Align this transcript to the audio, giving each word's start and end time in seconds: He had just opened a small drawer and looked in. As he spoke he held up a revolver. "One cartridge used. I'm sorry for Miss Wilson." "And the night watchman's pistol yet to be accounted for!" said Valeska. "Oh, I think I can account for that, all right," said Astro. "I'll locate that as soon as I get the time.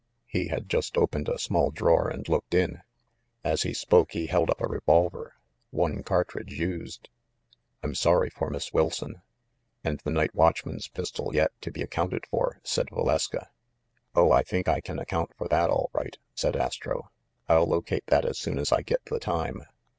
He 0.25 0.47
had 0.47 0.67
just 0.67 0.97
opened 0.97 1.29
a 1.29 1.37
small 1.37 1.69
drawer 1.69 2.09
and 2.09 2.27
looked 2.27 2.55
in. 2.55 2.81
As 3.43 3.61
he 3.61 3.71
spoke 3.71 4.13
he 4.13 4.25
held 4.25 4.49
up 4.49 4.59
a 4.59 4.65
revolver. 4.67 5.35
"One 5.69 6.01
cartridge 6.01 6.53
used. 6.59 7.09
I'm 7.83 7.93
sorry 7.93 8.31
for 8.31 8.49
Miss 8.49 8.73
Wilson." 8.73 9.21
"And 9.83 9.99
the 9.99 10.09
night 10.09 10.33
watchman's 10.33 10.87
pistol 10.87 11.35
yet 11.35 11.51
to 11.61 11.69
be 11.69 11.83
accounted 11.83 12.25
for!" 12.25 12.59
said 12.63 12.89
Valeska. 12.89 13.49
"Oh, 14.15 14.31
I 14.31 14.41
think 14.41 14.67
I 14.67 14.81
can 14.81 14.97
account 14.97 15.35
for 15.37 15.47
that, 15.49 15.69
all 15.69 15.91
right," 15.93 16.17
said 16.33 16.55
Astro. 16.55 17.11
"I'll 17.47 17.67
locate 17.67 18.07
that 18.07 18.25
as 18.25 18.39
soon 18.39 18.57
as 18.57 18.71
I 18.71 18.81
get 18.81 19.05
the 19.05 19.19
time. 19.19 19.61